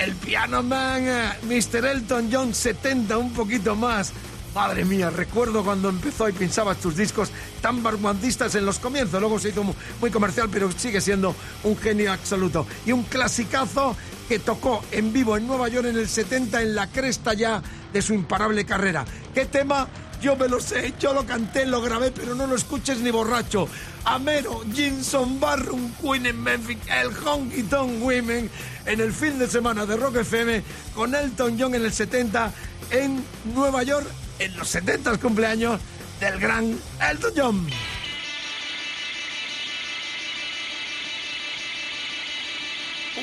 [0.04, 1.86] el Piano Man, eh, Mr.
[1.86, 4.12] Elton John 70, un poquito más.
[4.54, 7.30] Madre mía, recuerdo cuando empezó y pinchaba tus discos
[7.62, 9.20] tan vanguardistas en los comienzos.
[9.20, 12.66] Luego se hizo mu- muy comercial, pero sigue siendo un genio absoluto.
[12.86, 13.98] Y un clasicazo
[14.28, 17.62] que tocó en vivo en Nueva York en el 70 en la cresta ya
[17.94, 19.06] de su imparable carrera.
[19.34, 19.88] ¿Qué tema?
[20.22, 23.68] Yo me lo sé, yo lo canté, lo grabé, pero no lo escuches ni borracho.
[24.06, 28.50] Amero, Jinson Barrum, Queen en Memphis, el Honky Tonk Women
[28.86, 30.64] en el fin de semana de Rock FM
[30.94, 32.52] con Elton John en el 70
[32.92, 33.24] en
[33.54, 34.08] Nueva York
[34.40, 35.82] en los 70 cumpleaños
[36.20, 37.68] del gran Elton John.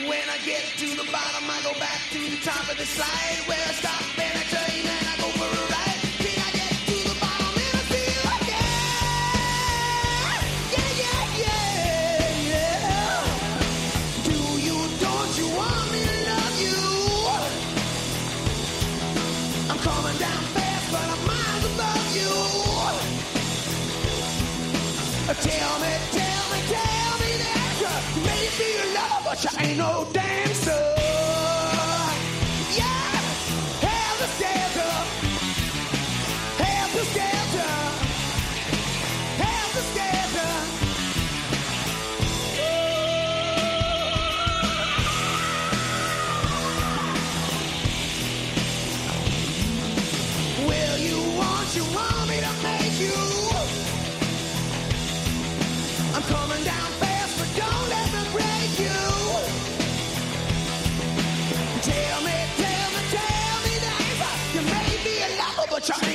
[0.09, 3.47] When I get to the bottom, I go back to the top of the slide.
[3.47, 4.92] Where I stop and I turn and
[29.45, 31.02] a lover, but you ain't no dancer.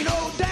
[0.03, 0.46] no doubt.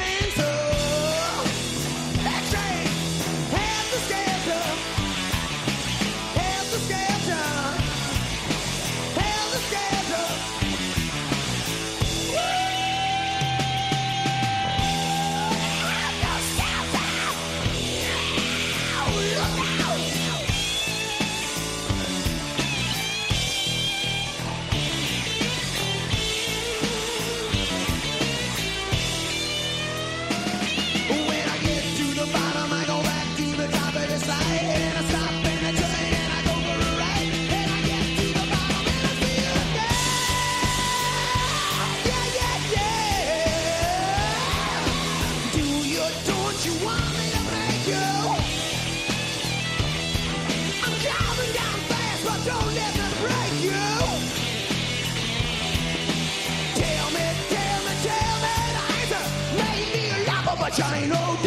[60.78, 61.45] which I.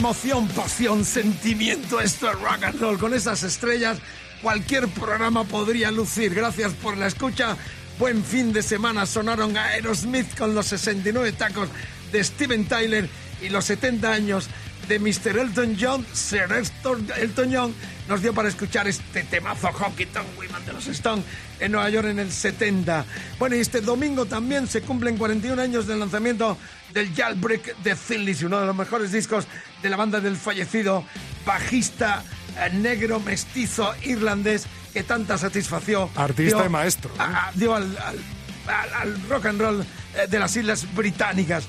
[0.00, 2.98] Emoción, pasión, sentimiento, esto es rock and roll.
[2.98, 3.98] Con esas estrellas,
[4.40, 6.34] cualquier programa podría lucir.
[6.34, 7.54] Gracias por la escucha.
[7.98, 9.04] Buen fin de semana.
[9.04, 11.68] Sonaron Aerosmith con los 69 tacos
[12.12, 13.10] de Steven Tyler
[13.42, 14.48] y los 70 años
[14.88, 15.36] de Mr.
[15.36, 16.06] Elton John.
[16.14, 17.74] Sir Elton John
[18.08, 20.39] nos dio para escuchar este temazo Honky Tonk
[20.86, 21.24] los Stones
[21.60, 23.04] en Nueva York en el 70.
[23.38, 26.56] Bueno, y este domingo también se cumplen 41 años del lanzamiento
[26.94, 29.46] del Jailbreak de Thin Lizzy, uno de los mejores discos
[29.82, 31.04] de la banda del fallecido
[31.46, 32.22] bajista
[32.58, 37.18] eh, negro mestizo irlandés que tanta satisfacción Artista dio y maestro, ¿eh?
[37.20, 41.64] a- dio al, al- al- rock and roll eh, de las Islas Británicas.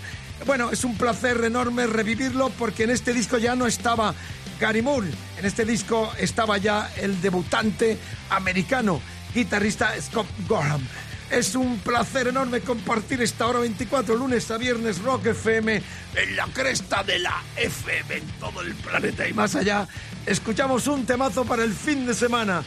[0.45, 4.15] Bueno, es un placer enorme revivirlo porque en este disco ya no estaba
[4.61, 5.07] Gary Moore,
[5.39, 7.97] en este disco estaba ya el debutante
[8.29, 9.01] americano,
[9.33, 10.87] guitarrista Scott Gorham.
[11.31, 15.81] Es un placer enorme compartir esta hora 24, lunes a viernes, Rock FM,
[16.15, 19.87] en la cresta de la FM, en todo el planeta y más allá.
[20.27, 22.63] Escuchamos un temazo para el fin de semana.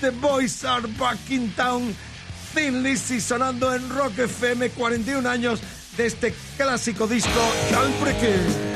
[0.00, 1.94] The Boys Are Back in Town.
[2.54, 5.60] Thin Lizzy sonando en Rock FM, 41 años
[5.98, 8.73] de este clásico disco, Jailbreaker.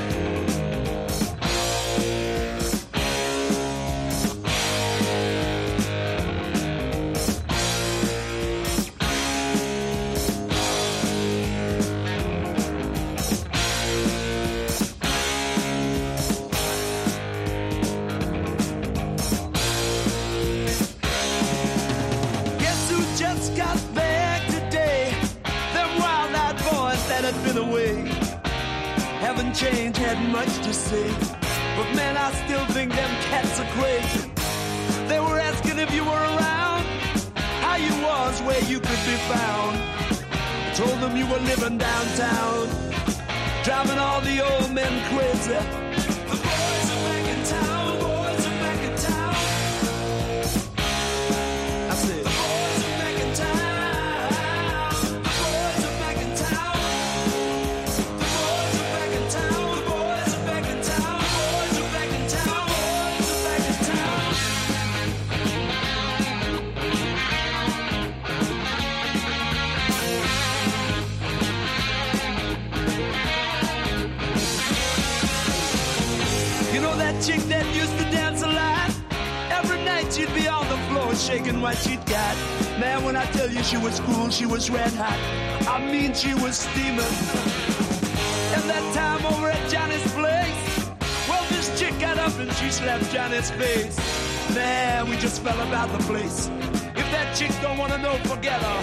[93.28, 94.54] Slapped Johnny's face.
[94.54, 96.48] Man, we just fell about the place.
[96.96, 98.80] If that chick don't wanna know, forget her.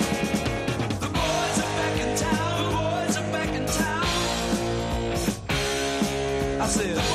[0.99, 2.63] The boys are back in town.
[2.63, 4.05] The boys are back in town.
[6.61, 7.14] I said,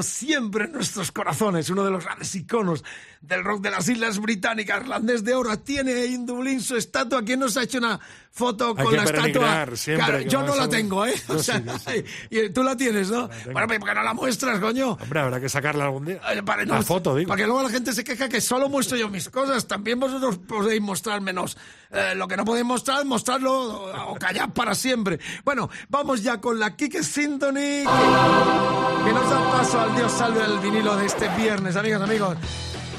[0.00, 2.84] Siempre en nuestros corazones, uno de los grandes iconos
[3.32, 5.58] del rock de las Islas Británicas, irlandés de oro.
[5.58, 7.22] Tiene en Dublín su estatua.
[7.24, 7.98] ¿Quién nos ha hecho una
[8.30, 9.66] foto con la estatua?
[9.96, 11.14] Claro, yo no la tengo, ¿eh?
[11.28, 11.62] O sea,
[12.30, 13.28] sí, tú la tienes, ¿no?
[13.28, 13.52] tengo.
[13.52, 14.98] Bueno, ¿por qué no la muestras, coño?
[15.00, 16.20] Hombre, habrá que sacarla algún día.
[16.32, 17.28] Eh, para no- La foto, digo.
[17.28, 19.66] Para que luego la gente se queja que solo muestro yo mis cosas.
[19.66, 21.56] También vosotros podéis mostrarmenos
[21.90, 25.18] eh, lo que no podéis mostrar mostrarlo o, o callar para siempre.
[25.44, 27.52] Bueno, vamos ya con la Kike Symphony
[27.84, 32.36] que, que nos da paso al Dios salve el vinilo de este viernes, amigas, amigos.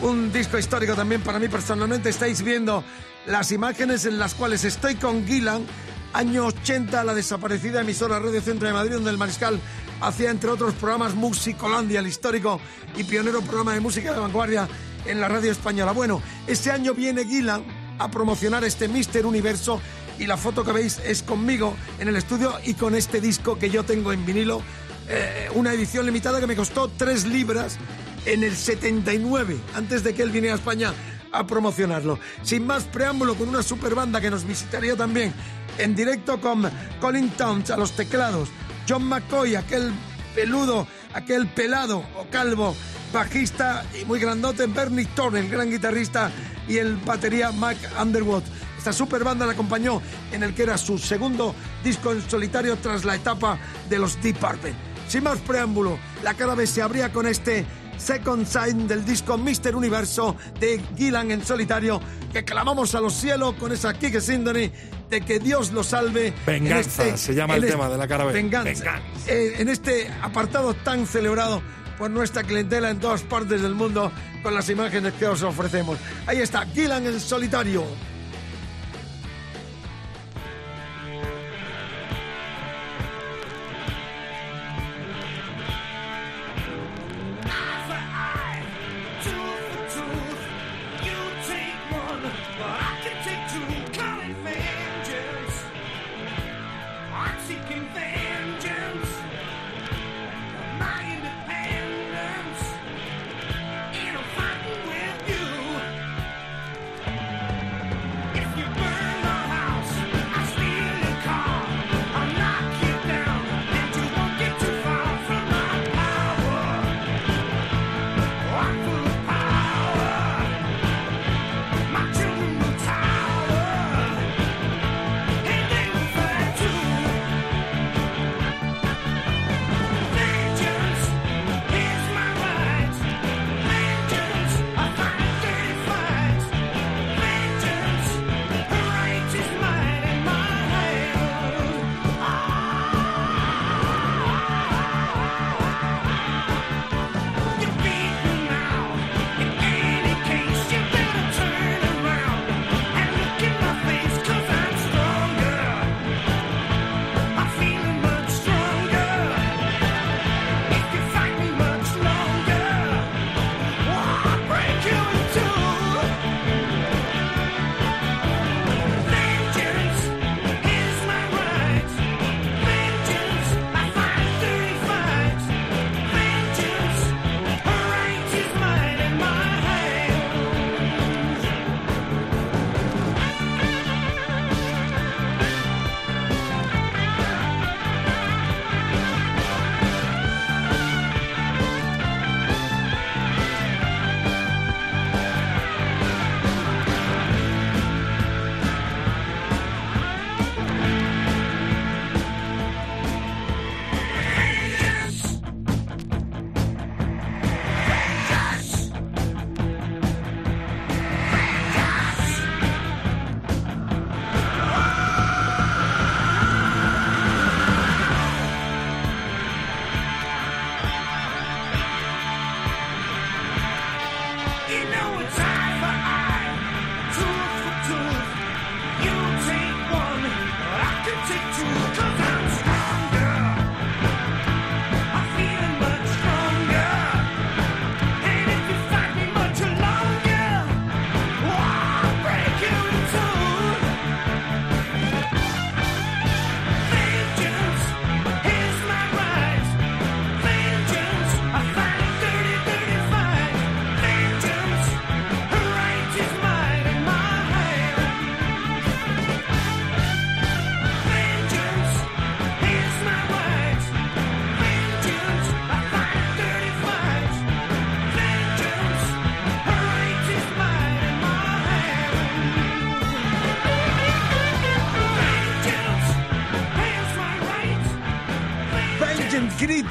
[0.03, 2.09] Un disco histórico también para mí personalmente.
[2.09, 2.83] Estáis viendo
[3.25, 5.65] las imágenes en las cuales estoy con Gillan,
[6.11, 9.61] año 80, la desaparecida emisora Radio Centro de Madrid, donde el Mariscal
[10.01, 12.59] hacía, entre otros programas, Musicolandia, el histórico
[12.97, 14.67] y pionero programa de música de vanguardia
[15.05, 15.93] en la radio española.
[15.93, 17.63] Bueno, este año viene Gillan
[17.97, 19.79] a promocionar este Mister Universo
[20.19, 23.69] y la foto que veis es conmigo en el estudio y con este disco que
[23.69, 24.61] yo tengo en vinilo,
[25.07, 27.77] eh, una edición limitada que me costó 3 libras
[28.25, 30.93] en el 79, antes de que él viniera a España
[31.31, 32.19] a promocionarlo.
[32.43, 35.33] Sin más preámbulo, con una super banda que nos visitaría también
[35.77, 36.69] en directo con
[37.01, 38.49] Colin Towns a los teclados,
[38.87, 39.91] John McCoy, aquel
[40.35, 42.75] peludo, aquel pelado o calvo
[43.11, 46.31] bajista y muy grandote, Bernie Thorne, el gran guitarrista,
[46.67, 48.43] y el batería Mac Underwood.
[48.77, 50.01] Esta super banda la acompañó
[50.31, 53.57] en el que era su segundo disco en solitario tras la etapa
[53.89, 54.73] de los Deep Purple.
[55.07, 57.65] Sin más preámbulo, la cara se abría con este
[57.97, 63.53] Second Sign del disco Mister Universo de Gillan en solitario, que clamamos a los cielos
[63.55, 64.71] con esa Kike Symphony
[65.09, 66.27] de que Dios lo salve.
[66.27, 68.33] en Venganza, este- se llama el en tema este- de la cara B.
[68.33, 68.69] Venganza.
[68.69, 68.99] Venganza.
[69.31, 71.61] Eh, en este apartado tan celebrado
[71.97, 75.97] por nuestra clientela en todas partes del mundo con las imágenes que os ofrecemos.
[76.25, 77.85] Ahí está, Gillan en solitario.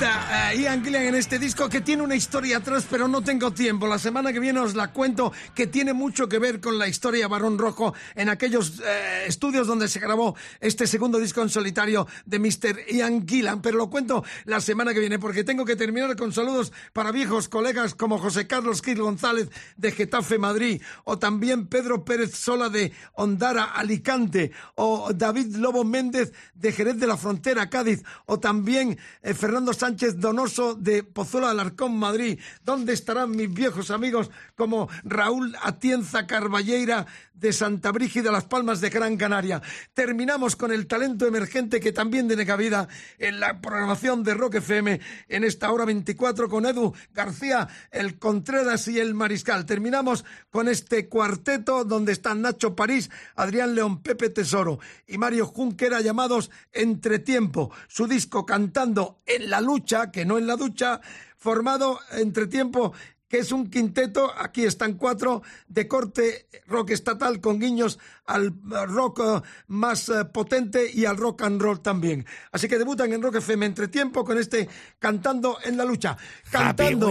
[0.03, 3.87] Eh, Ian Gillan en este disco que tiene una historia atrás, pero no tengo tiempo.
[3.87, 7.29] La semana que viene os la cuento que tiene mucho que ver con la historia
[7.29, 12.39] Barón Rojo en aquellos eh, estudios donde se grabó este segundo disco en solitario de
[12.41, 12.87] Mr.
[12.91, 13.63] Ian Gillan.
[13.63, 17.49] Pero lo cuento la semana que viene porque tengo que terminar con saludos para viejos
[17.49, 22.93] colegas como José Carlos Gil González de Getafe Madrid o también Pedro Pérez Sola de
[23.13, 29.35] Ondara Alicante o David Lobo Méndez de Jerez de la Frontera Cádiz o también eh,
[29.35, 32.39] Fernando Sánchez Donoso de Pozuelo Alarcón, Madrid.
[32.65, 38.91] ¿Dónde estarán mis viejos amigos como Raúl Atienza Carballeira de Santa Brígida, Las Palmas de
[38.91, 39.61] Gran Canaria?
[39.93, 42.89] Terminamos con el talento emergente que también tiene cabida
[43.19, 48.89] en la programación de Rock FM en esta hora 24 con Edu García, el Contreras
[48.89, 49.67] y el Mariscal.
[49.67, 56.01] Terminamos con este cuarteto donde están Nacho París, Adrián León, Pepe Tesoro y Mario Junquera
[56.01, 57.71] llamados Entretiempo.
[57.89, 61.01] Su disco cantando en la lucha, que no en la ducha,
[61.37, 62.93] formado entre tiempo
[63.33, 68.87] que es un quinteto, aquí están cuatro, de corte rock estatal con guiños al eh,
[68.87, 72.27] rock eh, más eh, potente y al rock and roll también.
[72.51, 74.69] Así que debutan en Rock FM entre tiempo con este
[74.99, 76.15] Cantando en la lucha.
[76.51, 77.11] Cantando,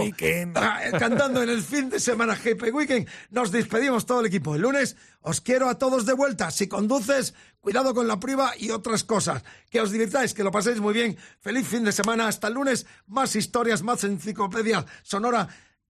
[0.54, 3.08] Ah, eh, cantando en el fin de semana Happy Weekend.
[3.30, 4.54] Nos despedimos todo el equipo.
[4.54, 6.52] El lunes os quiero a todos de vuelta.
[6.52, 9.42] Si conduces, cuidado con la prueba y otras cosas.
[9.70, 11.18] Que os divirtáis, que lo paséis muy bien.
[11.40, 12.28] Feliz fin de semana.
[12.28, 12.86] Hasta el lunes.
[13.08, 15.48] Más historias, más enciclopedia sonora,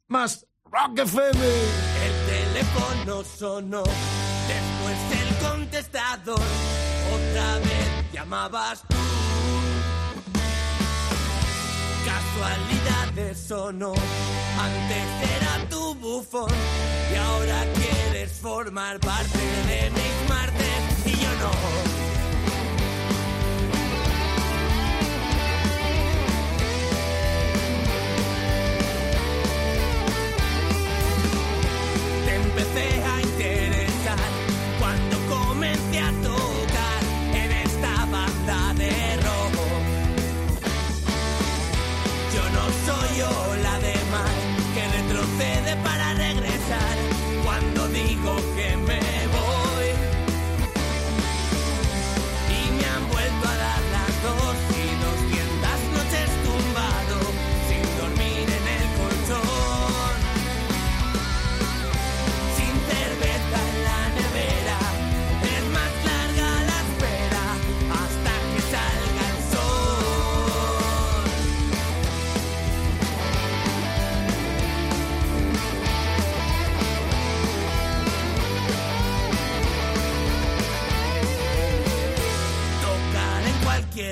[0.09, 1.38] más Rock FM.
[2.05, 6.40] El teléfono sonó, después el contestador.
[7.12, 8.96] Otra vez llamabas tú.
[12.05, 16.50] Casualidades o no, antes era tu bufón
[17.12, 22.12] y ahora quieres formar parte de mis martes y yo no.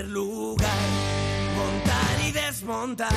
[0.09, 0.69] Lugar,
[1.57, 3.13] montar y desmontar,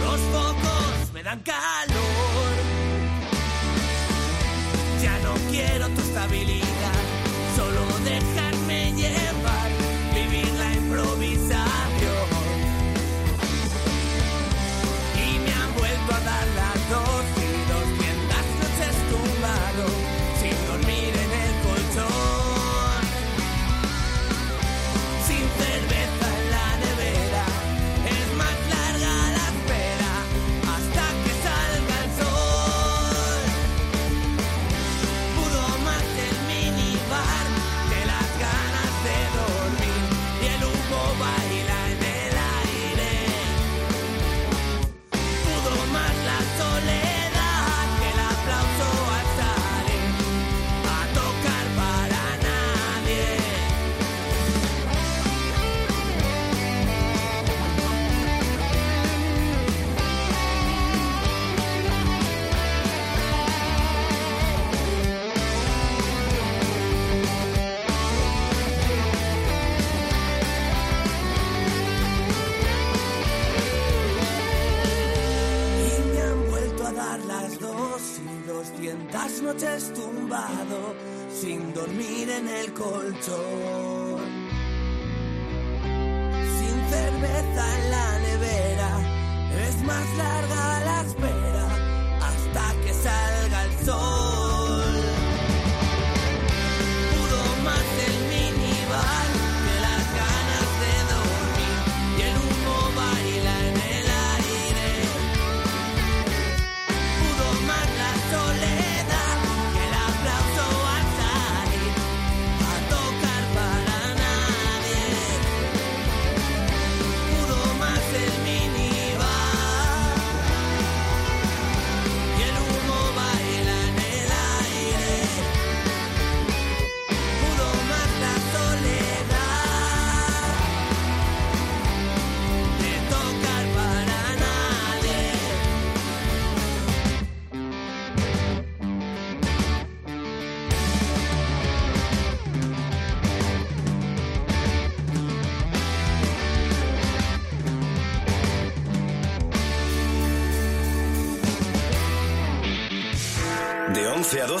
[0.00, 2.54] los focos me dan calor.
[5.02, 6.75] Ya no quiero tu estabilidad,
[83.16, 83.55] el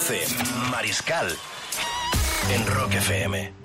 [0.06, 1.36] 12, Mariscal.
[2.48, 3.55] En Rock FM.